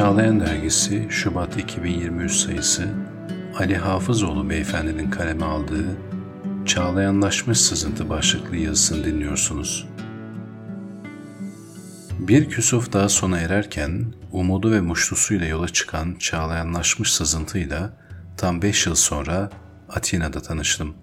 Çağlayan 0.00 0.40
Dergisi 0.40 1.06
Şubat 1.10 1.56
2023 1.56 2.32
sayısı 2.32 2.88
Ali 3.58 3.76
Hafızoğlu 3.76 4.50
beyefendinin 4.50 5.10
kaleme 5.10 5.44
aldığı 5.44 5.84
Çağlayanlaşmış 6.66 7.60
Sızıntı 7.60 8.08
başlıklı 8.08 8.56
yazısını 8.56 9.04
dinliyorsunuz. 9.04 9.88
Bir 12.18 12.48
küsuf 12.48 12.92
daha 12.92 13.08
sona 13.08 13.38
ererken 13.38 14.14
umudu 14.32 14.72
ve 14.72 14.80
muştusuyla 14.80 15.46
yola 15.46 15.68
çıkan 15.68 16.14
çağlayanlaşmış 16.18 17.12
sızıntıyla 17.12 17.92
tam 18.36 18.62
beş 18.62 18.86
yıl 18.86 18.94
sonra 18.94 19.50
Atina'da 19.88 20.42
tanıştım. 20.42 20.94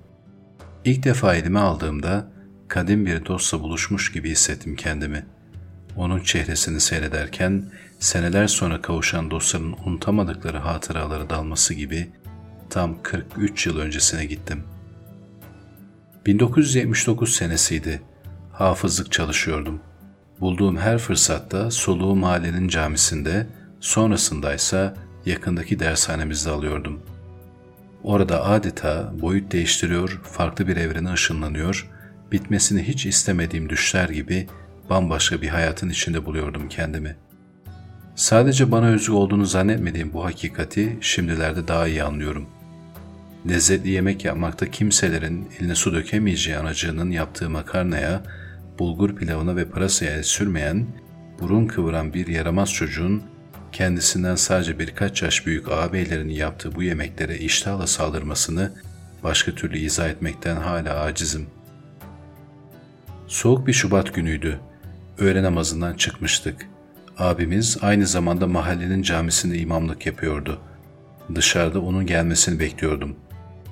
İlk 0.86 1.04
defa 1.04 1.36
elime 1.36 1.60
aldığımda 1.60 2.32
kadim 2.68 3.06
bir 3.06 3.26
dostla 3.26 3.60
buluşmuş 3.60 4.12
gibi 4.12 4.30
hissettim 4.30 4.76
kendimi. 4.76 5.26
Onun 5.98 6.20
çehresini 6.20 6.80
seyrederken 6.80 7.64
seneler 8.00 8.48
sonra 8.48 8.82
kavuşan 8.82 9.32
dostların 9.32 9.76
unutamadıkları 9.86 10.58
hatıraları 10.58 11.30
dalması 11.30 11.74
gibi 11.74 12.10
tam 12.70 13.04
43 13.04 13.68
yıl 13.68 13.78
öncesine 13.80 14.26
gittim. 14.26 14.64
1979 16.26 17.36
senesiydi. 17.36 18.02
Hafızlık 18.54 19.12
çalışıyordum. 19.12 19.80
Bulduğum 20.40 20.78
her 20.78 20.98
fırsatta 20.98 21.72
soluğu 21.72 22.16
mahallenin 22.16 22.68
camisinde, 22.68 23.48
sonrasındaysa 23.80 24.96
yakındaki 25.26 25.80
dershanemizde 25.80 26.50
alıyordum. 26.50 27.02
Orada 28.04 28.46
adeta 28.46 29.14
boyut 29.22 29.52
değiştiriyor, 29.52 30.22
farklı 30.24 30.68
bir 30.68 30.78
evrene 30.78 31.14
ışınlanıyor, 31.14 31.90
bitmesini 32.32 32.84
hiç 32.84 33.06
istemediğim 33.06 33.70
düşler 33.70 34.10
gibi 34.10 34.48
bambaşka 34.90 35.42
bir 35.42 35.48
hayatın 35.48 35.90
içinde 35.90 36.26
buluyordum 36.26 36.70
kendimi. 36.70 37.16
Sadece 38.16 38.72
bana 38.72 38.86
özgü 38.86 39.12
olduğunu 39.12 39.46
zannetmediğim 39.46 40.14
bu 40.14 40.26
hakikati 40.26 40.98
şimdilerde 41.02 41.68
daha 41.68 41.88
iyi 41.88 42.04
anlıyorum. 42.04 42.46
Lezzetli 43.50 43.90
yemek 43.90 44.26
yapmakta 44.26 44.72
kimselerin 44.72 45.48
eline 45.60 45.76
su 45.76 45.94
dökemeyeceği 45.94 46.58
anacığının 46.58 47.12
yaptığı 47.12 47.50
makarnaya 47.50 48.24
bulgur 48.80 49.16
pilavına 49.16 49.56
ve 49.56 49.70
pırasaya 49.70 50.12
el 50.12 50.24
sürmeyen, 50.24 50.88
burun 51.40 51.68
kıvıran 51.68 52.14
bir 52.14 52.28
yaramaz 52.28 52.74
çocuğun 52.74 53.24
kendisinden 53.72 54.36
sadece 54.36 54.80
birkaç 54.80 55.22
yaş 55.22 55.46
büyük 55.46 55.72
ağabeylerinin 55.72 56.34
yaptığı 56.34 56.76
bu 56.76 56.84
yemeklere 56.84 57.38
iştahla 57.38 57.88
saldırmasını 57.88 58.72
başka 59.24 59.52
türlü 59.52 59.78
izah 59.78 60.10
etmekten 60.10 60.56
hala 60.56 61.00
acizim. 61.00 61.48
Soğuk 63.28 63.68
bir 63.68 63.74
Şubat 63.74 64.14
günüydü. 64.14 64.60
Öğle 65.20 65.44
namazından 65.44 65.94
çıkmıştık. 65.94 66.68
Abimiz 67.18 67.78
aynı 67.82 68.08
zamanda 68.08 68.48
mahallenin 68.48 69.02
camisinde 69.02 69.58
imamlık 69.58 70.06
yapıyordu. 70.06 70.62
Dışarıda 71.36 71.82
onun 71.82 72.06
gelmesini 72.06 72.60
bekliyordum. 72.60 73.16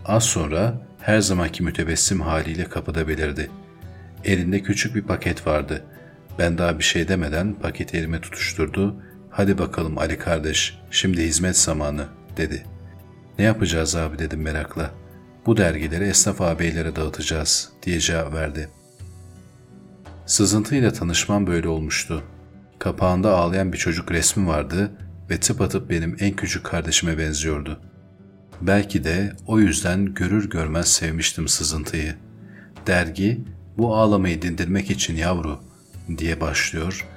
Az 0.06 0.24
sonra 0.24 0.82
her 1.02 1.20
zamanki 1.20 1.64
mütebessim 1.64 2.22
haliyle 2.22 2.64
kapıda 2.64 3.08
belirdi.'' 3.08 3.66
Elinde 4.26 4.62
küçük 4.62 4.96
bir 4.96 5.02
paket 5.02 5.48
vardı. 5.48 5.84
Ben 6.40 6.58
daha 6.58 6.80
bir 6.80 6.84
şey 6.84 7.08
demeden 7.08 7.54
paketi 7.54 7.98
elime 7.98 8.22
tutuşturdu. 8.22 8.96
Hadi 9.30 9.58
bakalım 9.58 9.98
Ali 9.98 10.18
kardeş, 10.18 10.80
şimdi 10.92 11.22
hizmet 11.22 11.58
zamanı, 11.58 12.06
dedi. 12.38 12.66
Ne 13.40 13.46
yapacağız 13.46 13.96
abi 13.96 14.20
dedim 14.20 14.42
merakla. 14.42 14.92
Bu 15.46 15.58
dergileri 15.58 16.04
esnaf 16.04 16.42
ağabeylere 16.42 16.96
dağıtacağız, 16.96 17.72
diye 17.84 18.00
cevap 18.00 18.34
verdi. 18.34 18.70
Sızıntıyla 20.26 20.94
tanışmam 20.94 21.48
böyle 21.48 21.68
olmuştu. 21.68 22.24
Kapağında 22.80 23.38
ağlayan 23.38 23.74
bir 23.74 23.78
çocuk 23.78 24.12
resmi 24.12 24.48
vardı 24.48 24.92
ve 25.30 25.40
tıpatıp 25.40 25.90
benim 25.90 26.18
en 26.20 26.36
küçük 26.36 26.64
kardeşime 26.64 27.18
benziyordu. 27.18 27.80
Belki 28.62 29.04
de 29.04 29.34
o 29.48 29.60
yüzden 29.60 30.14
görür 30.14 30.50
görmez 30.50 30.88
sevmiştim 30.88 31.48
sızıntıyı. 31.48 32.16
Dergi 32.88 33.42
bu 33.78 33.96
ağlamayı 33.96 34.42
dindirmek 34.42 34.92
için 34.92 35.16
yavru 35.16 35.60
diye 36.18 36.42
başlıyor 36.42 37.08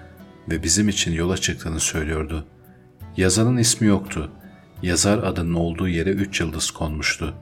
ve 0.51 0.63
bizim 0.63 0.89
için 0.89 1.13
yola 1.13 1.37
çıktığını 1.37 1.81
söylüyordu. 1.81 2.47
Yazanın 3.17 3.57
ismi 3.57 3.87
yoktu. 3.87 4.31
Yazar 4.83 5.19
adının 5.19 5.55
olduğu 5.55 5.89
yere 5.89 6.11
üç 6.11 6.41
yıldız 6.41 6.71
konmuştu. 6.71 7.35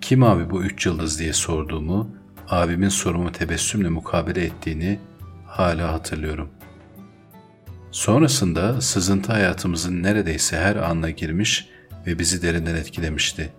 Kim 0.00 0.22
abi 0.22 0.50
bu 0.50 0.62
üç 0.62 0.86
yıldız 0.86 1.18
diye 1.18 1.32
sorduğumu, 1.32 2.10
abimin 2.48 2.88
sorumu 2.88 3.32
tebessümle 3.32 3.88
mukabele 3.88 4.44
ettiğini 4.44 5.00
hala 5.46 5.92
hatırlıyorum. 5.92 6.48
Sonrasında 7.90 8.80
sızıntı 8.80 9.32
hayatımızın 9.32 10.02
neredeyse 10.02 10.56
her 10.58 10.76
anına 10.76 11.10
girmiş 11.10 11.68
ve 12.06 12.18
bizi 12.18 12.42
derinden 12.42 12.74
etkilemişti. 12.74 13.52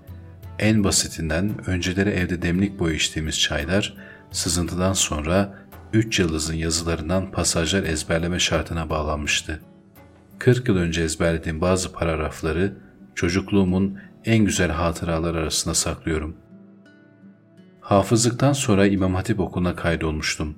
En 0.59 0.83
basitinden 0.83 1.69
önceleri 1.69 2.09
evde 2.09 2.41
demlik 2.41 2.79
boyu 2.79 2.95
içtiğimiz 2.95 3.39
çaylar, 3.39 3.97
sızıntıdan 4.31 4.93
sonra 4.93 5.53
üç 5.93 6.19
yıldızın 6.19 6.53
yazılarından 6.55 7.31
pasajlar 7.31 7.83
ezberleme 7.83 8.39
şartına 8.39 8.89
bağlanmıştı. 8.89 9.61
40 10.39 10.67
yıl 10.67 10.77
önce 10.77 11.01
ezberlediğim 11.01 11.61
bazı 11.61 11.91
paragrafları 11.91 12.73
çocukluğumun 13.15 13.99
en 14.25 14.45
güzel 14.45 14.71
hatıralar 14.71 15.35
arasında 15.35 15.73
saklıyorum. 15.73 16.35
Hafızlıktan 17.85 18.53
sonra 18.53 18.87
İmam 18.87 19.15
Hatip 19.15 19.39
Okulu'na 19.39 19.75
kaydolmuştum. 19.75 20.55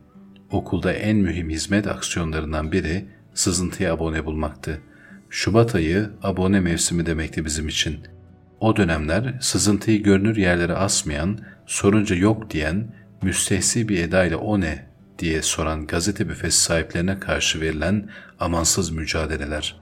Okulda 0.51 0.93
en 0.93 1.17
mühim 1.17 1.49
hizmet 1.49 1.87
aksiyonlarından 1.87 2.71
biri 2.71 3.05
sızıntıya 3.33 3.93
abone 3.93 4.25
bulmaktı. 4.25 4.81
Şubat 5.29 5.75
ayı 5.75 6.09
abone 6.23 6.59
mevsimi 6.59 7.05
demekti 7.05 7.45
bizim 7.45 7.67
için. 7.67 7.99
O 8.59 8.75
dönemler 8.75 9.37
sızıntıyı 9.41 10.03
görünür 10.03 10.37
yerlere 10.37 10.73
asmayan, 10.73 11.39
sorunca 11.65 12.15
yok 12.15 12.51
diyen 12.51 12.95
müstehsi 13.21 13.89
bir 13.89 14.03
edayla 14.03 14.37
o 14.37 14.61
ne 14.61 14.85
diye 15.19 15.41
soran 15.41 15.87
gazete 15.87 16.29
büfesi 16.29 16.59
sahiplerine 16.59 17.19
karşı 17.19 17.61
verilen 17.61 18.09
amansız 18.39 18.89
mücadeleler. 18.89 19.81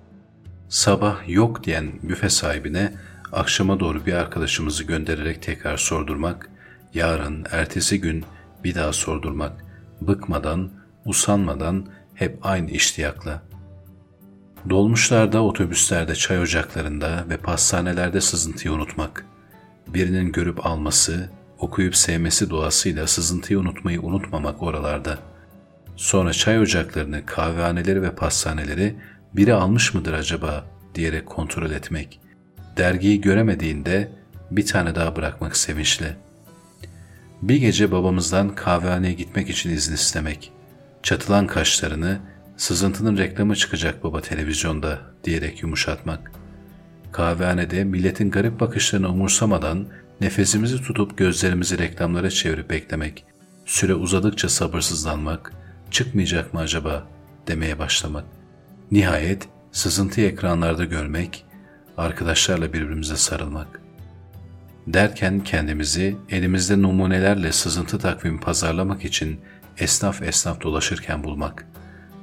Sabah 0.70 1.30
yok 1.30 1.64
diyen 1.64 1.92
büfe 2.04 2.30
sahibine 2.30 2.94
akşama 3.32 3.80
doğru 3.80 4.06
bir 4.06 4.14
arkadaşımızı 4.14 4.84
göndererek 4.84 5.42
tekrar 5.42 5.78
sordurmak, 5.78 6.50
yarın, 6.96 7.46
ertesi 7.52 8.02
gün 8.02 8.26
bir 8.64 8.76
daha 8.76 8.94
sordurmak, 8.94 9.66
bıkmadan, 10.02 10.72
usanmadan 11.06 11.86
hep 12.14 12.40
aynı 12.42 12.72
iştiyakla. 12.72 13.42
Dolmuşlarda, 14.70 15.44
otobüslerde, 15.44 16.16
çay 16.16 16.40
ocaklarında 16.40 17.26
ve 17.30 17.38
pastanelerde 17.38 18.22
sızıntıyı 18.22 18.74
unutmak, 18.74 19.26
birinin 19.88 20.32
görüp 20.32 20.66
alması, 20.66 21.30
okuyup 21.60 21.96
sevmesi 21.96 22.50
doğasıyla 22.50 23.08
sızıntıyı 23.08 23.60
unutmayı 23.60 24.02
unutmamak 24.02 24.64
oralarda. 24.64 25.18
Sonra 25.96 26.34
çay 26.34 26.60
ocaklarını, 26.60 27.26
kahvehaneleri 27.26 28.02
ve 28.02 28.12
pastaneleri 28.12 28.96
biri 29.34 29.54
almış 29.54 29.94
mıdır 29.94 30.14
acaba 30.14 30.66
diyerek 30.96 31.26
kontrol 31.26 31.72
etmek. 31.72 32.20
Dergiyi 32.78 33.22
göremediğinde 33.22 34.12
bir 34.52 34.66
tane 34.66 34.96
daha 34.96 35.16
bırakmak 35.16 35.58
sevinçle. 35.58 36.18
Bir 37.46 37.56
gece 37.56 37.92
babamızdan 37.92 38.56
kahvehaneye 38.56 39.14
gitmek 39.14 39.50
için 39.50 39.70
izin 39.70 39.94
istemek. 39.94 40.52
Çatılan 41.04 41.48
kaşlarını, 41.48 42.20
sızıntının 42.58 43.18
reklamı 43.18 43.56
çıkacak 43.56 44.04
baba 44.04 44.22
televizyonda 44.22 45.00
diyerek 45.24 45.62
yumuşatmak. 45.64 46.32
Kahvehanede 47.12 47.84
milletin 47.84 48.32
garip 48.32 48.60
bakışlarını 48.60 49.10
umursamadan 49.10 49.88
Nefesimizi 50.22 50.82
tutup 50.82 51.18
gözlerimizi 51.18 51.78
reklamlara 51.78 52.30
çevirip 52.30 52.70
beklemek, 52.70 53.26
süre 53.66 53.94
uzadıkça 53.94 54.50
sabırsızlanmak, 54.50 55.54
çıkmayacak 55.92 56.54
mı 56.54 56.60
acaba 56.60 57.08
demeye 57.48 57.80
başlamak. 57.80 58.26
Nihayet 58.92 59.48
sızıntıyı 59.72 60.28
ekranlarda 60.28 60.86
görmek, 60.86 61.46
arkadaşlarla 61.98 62.74
birbirimize 62.74 63.16
sarılmak. 63.16 63.85
Derken 64.88 65.40
kendimizi 65.40 66.18
elimizde 66.30 66.82
numunelerle 66.82 67.52
sızıntı 67.52 68.00
takvimi 68.00 68.40
pazarlamak 68.40 69.06
için 69.06 69.40
esnaf 69.78 70.22
esnaf 70.22 70.62
dolaşırken 70.62 71.24
bulmak. 71.24 71.68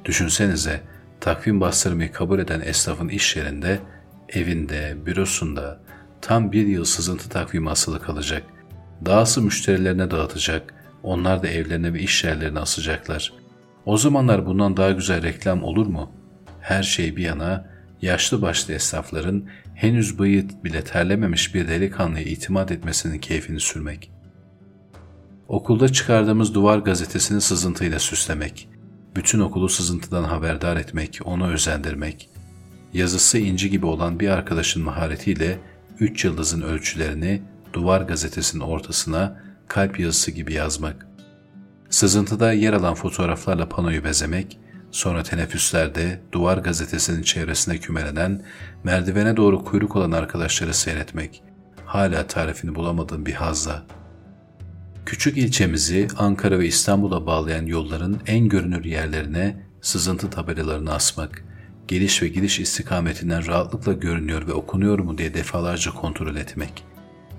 Düşünsenize 0.05 0.81
takvim 1.19 1.61
bastırmayı 1.61 2.11
kabul 2.11 2.39
eden 2.39 2.61
esnafın 2.61 3.09
iş 3.09 3.35
yerinde, 3.35 3.79
evinde, 4.29 4.97
bürosunda, 5.05 5.79
tam 6.21 6.51
bir 6.51 6.67
yıl 6.67 6.85
sızıntı 6.85 7.29
takvimi 7.29 7.69
asılı 7.69 8.01
kalacak. 8.01 8.43
Dağısı 9.05 9.41
müşterilerine 9.41 10.11
dağıtacak, 10.11 10.73
onlar 11.03 11.43
da 11.43 11.47
evlerine 11.47 11.93
ve 11.93 11.99
iş 11.99 12.23
yerlerine 12.23 12.59
asacaklar. 12.59 13.33
O 13.85 13.97
zamanlar 13.97 14.45
bundan 14.45 14.77
daha 14.77 14.91
güzel 14.91 15.23
reklam 15.23 15.63
olur 15.63 15.87
mu? 15.87 16.11
Her 16.61 16.83
şey 16.83 17.15
bir 17.15 17.23
yana, 17.23 17.72
yaşlı 18.03 18.41
başlı 18.41 18.73
esnafların 18.73 19.43
henüz 19.75 20.19
bıyığı 20.19 20.47
bile 20.63 20.83
terlememiş 20.83 21.55
bir 21.55 21.67
delikanlıya 21.67 22.25
itimat 22.25 22.71
etmesinin 22.71 23.19
keyfini 23.19 23.59
sürmek. 23.59 24.11
Okulda 25.47 25.89
çıkardığımız 25.89 26.53
duvar 26.53 26.77
gazetesini 26.77 27.41
sızıntıyla 27.41 27.99
süslemek, 27.99 28.69
bütün 29.15 29.39
okulu 29.39 29.69
sızıntıdan 29.69 30.23
haberdar 30.23 30.77
etmek, 30.77 31.19
onu 31.25 31.51
özendirmek, 31.51 32.29
yazısı 32.93 33.37
inci 33.37 33.69
gibi 33.69 33.85
olan 33.85 34.19
bir 34.19 34.29
arkadaşın 34.29 34.83
maharetiyle 34.83 35.59
üç 35.99 36.25
yıldızın 36.25 36.61
ölçülerini 36.61 37.41
duvar 37.73 38.01
gazetesinin 38.01 38.63
ortasına 38.63 39.43
kalp 39.67 39.99
yazısı 39.99 40.31
gibi 40.31 40.53
yazmak. 40.53 41.07
Sızıntıda 41.89 42.53
yer 42.53 42.73
alan 42.73 42.93
fotoğraflarla 42.93 43.69
panoyu 43.69 44.03
bezemek, 44.03 44.59
sonra 44.93 45.23
teneffüslerde 45.23 46.19
duvar 46.31 46.57
gazetesinin 46.57 47.21
çevresine 47.21 47.77
kümelenen, 47.77 48.41
merdivene 48.83 49.37
doğru 49.37 49.63
kuyruk 49.63 49.95
olan 49.95 50.11
arkadaşları 50.11 50.73
seyretmek. 50.73 51.43
Hala 51.85 52.27
tarifini 52.27 52.75
bulamadığım 52.75 53.25
bir 53.25 53.33
hazla. 53.33 53.85
Küçük 55.05 55.37
ilçemizi 55.37 56.07
Ankara 56.17 56.59
ve 56.59 56.67
İstanbul'a 56.67 57.25
bağlayan 57.25 57.65
yolların 57.65 58.19
en 58.27 58.49
görünür 58.49 58.85
yerlerine 58.85 59.65
sızıntı 59.81 60.29
tabelalarını 60.29 60.93
asmak, 60.93 61.45
geliş 61.87 62.23
ve 62.23 62.27
gidiş 62.27 62.59
istikametinden 62.59 63.47
rahatlıkla 63.47 63.93
görünüyor 63.93 64.47
ve 64.47 64.53
okunuyor 64.53 64.99
mu 64.99 65.17
diye 65.17 65.33
defalarca 65.33 65.91
kontrol 65.91 66.35
etmek. 66.35 66.83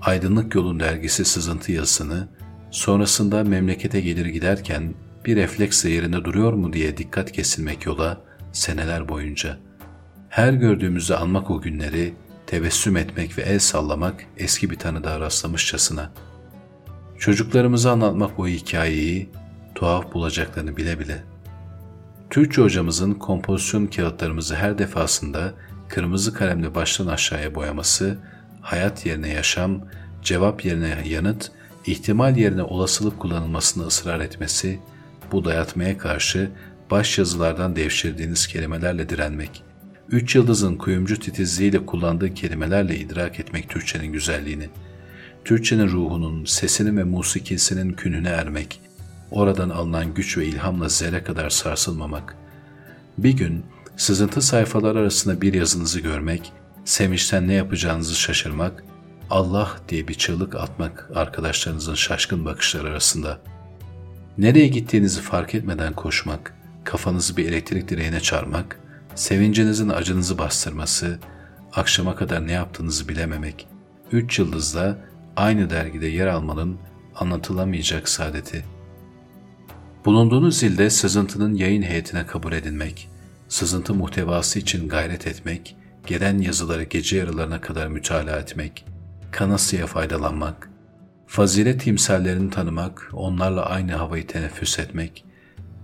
Aydınlık 0.01 0.55
Yolun 0.55 0.79
dergisi 0.79 1.25
sızıntı 1.25 1.71
yazısını, 1.71 2.27
sonrasında 2.71 3.43
memlekete 3.43 4.01
gelir 4.01 4.25
giderken 4.25 4.93
bir 5.25 5.35
refleksle 5.35 5.89
yerinde 5.89 6.25
duruyor 6.25 6.53
mu 6.53 6.73
diye 6.73 6.97
dikkat 6.97 7.31
kesilmek 7.31 7.85
yola 7.85 8.21
seneler 8.51 9.09
boyunca. 9.09 9.57
Her 10.29 10.53
gördüğümüzde 10.53 11.17
anmak 11.17 11.51
o 11.51 11.61
günleri, 11.61 12.13
tebessüm 12.47 12.97
etmek 12.97 13.37
ve 13.37 13.41
el 13.41 13.59
sallamak 13.59 14.25
eski 14.37 14.69
bir 14.69 14.75
tanıdığa 14.75 15.19
rastlamışçasına. 15.19 16.11
Çocuklarımıza 17.19 17.91
anlatmak 17.91 18.37
bu 18.37 18.47
hikayeyi 18.47 19.29
tuhaf 19.75 20.13
bulacaklarını 20.13 20.77
bile 20.77 20.99
bile. 20.99 21.23
Türkçe 22.29 22.61
hocamızın 22.61 23.13
kompozisyon 23.13 23.87
kağıtlarımızı 23.87 24.55
her 24.55 24.77
defasında 24.77 25.53
kırmızı 25.87 26.33
kalemle 26.33 26.75
baştan 26.75 27.07
aşağıya 27.07 27.55
boyaması, 27.55 28.17
hayat 28.61 29.05
yerine 29.05 29.29
yaşam, 29.29 29.81
cevap 30.21 30.65
yerine 30.65 31.03
yanıt, 31.05 31.51
ihtimal 31.85 32.37
yerine 32.37 32.63
olasılık 32.63 33.19
kullanılmasını 33.19 33.87
ısrar 33.87 34.19
etmesi, 34.19 34.79
bu 35.31 35.45
dayatmaya 35.45 35.97
karşı 35.97 36.51
baş 36.91 37.17
yazılardan 37.17 37.75
devşirdiğiniz 37.75 38.47
kelimelerle 38.47 39.09
direnmek, 39.09 39.63
üç 40.09 40.35
yıldızın 40.35 40.75
kuyumcu 40.75 41.19
titizliğiyle 41.19 41.85
kullandığı 41.85 42.33
kelimelerle 42.33 42.97
idrak 42.97 43.39
etmek 43.39 43.69
Türkçenin 43.69 44.13
güzelliğini, 44.13 44.69
Türkçenin 45.45 45.87
ruhunun, 45.87 46.45
sesinin 46.45 46.97
ve 46.97 47.03
musikisinin 47.03 47.93
kününe 47.93 48.29
ermek, 48.29 48.81
oradan 49.31 49.69
alınan 49.69 50.13
güç 50.13 50.37
ve 50.37 50.45
ilhamla 50.45 50.89
zerre 50.89 51.23
kadar 51.23 51.49
sarsılmamak. 51.49 52.35
Bir 53.17 53.37
gün 53.37 53.65
sızıntı 53.97 54.41
sayfalar 54.41 54.95
arasında 54.95 55.41
bir 55.41 55.53
yazınızı 55.53 55.99
görmek, 55.99 56.53
sevinçten 56.85 57.47
ne 57.47 57.53
yapacağınızı 57.53 58.15
şaşırmak, 58.15 58.83
Allah 59.29 59.71
diye 59.89 60.07
bir 60.07 60.13
çığlık 60.13 60.55
atmak 60.55 61.09
arkadaşlarınızın 61.15 61.95
şaşkın 61.95 62.45
bakışları 62.45 62.89
arasında. 62.89 63.39
Nereye 64.37 64.67
gittiğinizi 64.67 65.21
fark 65.21 65.55
etmeden 65.55 65.93
koşmak, 65.93 66.53
kafanızı 66.83 67.37
bir 67.37 67.45
elektrik 67.45 67.89
direğine 67.89 68.19
çarmak, 68.19 68.79
sevincinizin 69.15 69.89
acınızı 69.89 70.37
bastırması, 70.37 71.19
akşama 71.73 72.15
kadar 72.15 72.47
ne 72.47 72.51
yaptığınızı 72.51 73.09
bilememek, 73.09 73.67
üç 74.11 74.39
yıldızla 74.39 74.97
aynı 75.35 75.69
dergide 75.69 76.07
yer 76.07 76.27
almanın 76.27 76.77
anlatılamayacak 77.15 78.09
saadeti. 78.09 78.65
Bulunduğunuz 80.05 80.63
ilde 80.63 80.89
sızıntının 80.89 81.55
yayın 81.55 81.81
heyetine 81.81 82.25
kabul 82.25 82.53
edilmek, 82.53 83.09
sızıntı 83.47 83.93
muhtevası 83.93 84.59
için 84.59 84.89
gayret 84.89 85.27
etmek, 85.27 85.75
gelen 86.07 86.39
yazıları 86.39 86.83
gece 86.83 87.17
yarılarına 87.17 87.61
kadar 87.61 87.87
mütalaa 87.87 88.37
etmek, 88.37 88.85
kanasıya 89.31 89.87
faydalanmak, 89.87 90.69
fazilet 91.27 91.81
timsallerini 91.81 92.49
tanımak, 92.49 93.09
onlarla 93.13 93.65
aynı 93.65 93.93
havayı 93.93 94.27
teneffüs 94.27 94.79
etmek, 94.79 95.25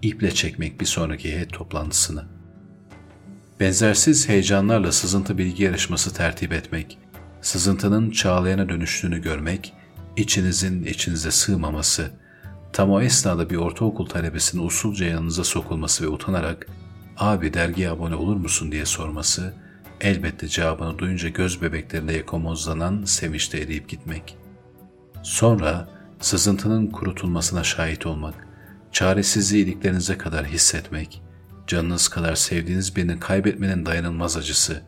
iple 0.01 0.31
çekmek 0.31 0.81
bir 0.81 0.85
sonraki 0.85 1.33
heyet 1.33 1.53
toplantısını. 1.53 2.23
Benzersiz 3.59 4.29
heyecanlarla 4.29 4.91
sızıntı 4.91 5.37
bilgi 5.37 5.63
yarışması 5.63 6.13
tertip 6.13 6.53
etmek, 6.53 6.97
sızıntının 7.41 8.11
çağlayana 8.11 8.69
dönüştüğünü 8.69 9.21
görmek, 9.21 9.73
içinizin 10.17 10.83
içinize 10.83 11.31
sığmaması, 11.31 12.11
tam 12.73 12.91
o 12.91 13.01
esnada 13.01 13.49
bir 13.49 13.55
ortaokul 13.55 14.05
talebesinin 14.05 14.65
usulca 14.65 15.05
yanınıza 15.05 15.43
sokulması 15.43 16.03
ve 16.03 16.07
utanarak 16.07 16.67
''Abi 17.17 17.53
dergiye 17.53 17.89
abone 17.89 18.15
olur 18.15 18.35
musun?'' 18.35 18.71
diye 18.71 18.85
sorması, 18.85 19.53
elbette 20.01 20.47
cevabını 20.47 20.99
duyunca 20.99 21.29
göz 21.29 21.61
bebeklerinde 21.61 22.13
yakomozlanan 22.13 23.03
sevinçte 23.03 23.57
eriyip 23.59 23.89
gitmek. 23.89 24.40
Sonra 25.23 25.87
sızıntının 26.19 26.87
kurutulmasına 26.87 27.63
şahit 27.63 28.05
olmak, 28.05 28.47
çaresizliği 28.91 29.65
iliklerinize 29.65 30.17
kadar 30.17 30.45
hissetmek, 30.45 31.21
canınız 31.67 32.07
kadar 32.07 32.35
sevdiğiniz 32.35 32.95
birini 32.95 33.19
kaybetmenin 33.19 33.85
dayanılmaz 33.85 34.37
acısı, 34.37 34.81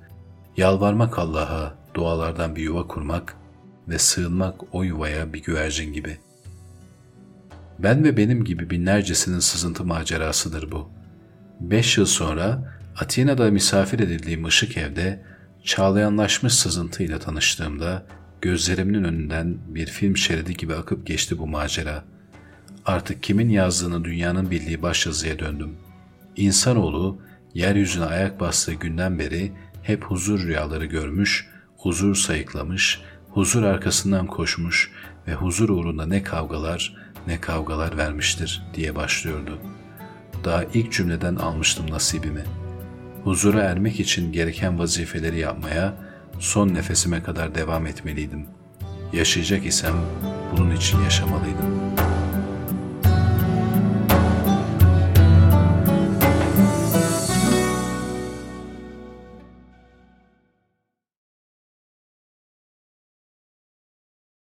yalvarmak 0.58 1.20
Allah'a, 1.20 1.76
dualardan 1.94 2.56
bir 2.56 2.64
yuva 2.64 2.88
kurmak 2.88 3.36
ve 3.88 4.00
sığınmak 4.00 4.76
o 4.76 4.84
yuvaya 4.84 5.34
bir 5.34 5.44
güvercin 5.44 5.94
gibi. 5.94 6.18
Ben 7.80 8.04
ve 8.04 8.18
benim 8.18 8.44
gibi 8.44 8.70
binlercesinin 8.70 9.40
sızıntı 9.40 9.86
macerasıdır 9.86 10.72
bu. 10.72 10.90
Beş 11.60 11.98
yıl 11.98 12.06
sonra 12.06 12.74
Atina'da 13.00 13.52
misafir 13.52 14.00
edildiğim 14.00 14.46
ışık 14.46 14.78
evde 14.78 15.24
çağlayanlaşmış 15.64 16.54
sızıntıyla 16.54 17.20
tanıştığımda 17.20 18.06
gözlerimin 18.44 19.04
önünden 19.04 19.58
bir 19.68 19.86
film 19.86 20.18
şeridi 20.18 20.54
gibi 20.54 20.76
akıp 20.76 21.08
geçti 21.08 21.38
bu 21.40 21.48
macera. 21.48 22.04
Artık 22.86 23.24
kimin 23.24 23.50
yazdığını 23.50 24.04
dünyanın 24.04 24.52
bildiği 24.52 24.82
başyazıya 24.82 25.40
döndüm. 25.40 25.76
İnsanoğlu 26.36 27.22
yeryüzüne 27.54 28.06
ayak 28.06 28.40
bastığı 28.40 28.74
günden 28.74 29.20
beri 29.20 29.52
hep 29.84 30.04
huzur 30.04 30.44
rüyaları 30.44 30.86
görmüş, 30.86 31.48
huzur 31.78 32.16
sayıklamış, 32.16 33.02
huzur 33.30 33.64
arkasından 33.64 34.28
koşmuş 34.28 34.92
ve 35.28 35.34
huzur 35.34 35.70
uğrunda 35.70 36.06
ne 36.06 36.24
kavgalar 36.24 36.96
ne 37.28 37.42
kavgalar 37.42 37.98
vermiştir 37.98 38.64
diye 38.74 38.96
başlıyordu. 38.96 39.60
Daha 40.44 40.64
ilk 40.64 40.92
cümleden 40.92 41.36
almıştım 41.36 41.92
nasibimi. 41.92 42.44
Huzura 43.24 43.62
ermek 43.62 44.00
için 44.00 44.32
gereken 44.32 44.80
vazifeleri 44.80 45.40
yapmaya 45.40 46.13
son 46.40 46.74
nefesime 46.74 47.24
kadar 47.24 47.56
devam 47.56 47.88
etmeliydim. 47.88 48.46
Yaşayacak 49.14 49.66
isem 49.66 49.96
bunun 50.52 50.76
için 50.76 51.02
yaşamalıydım.'' 51.02 52.13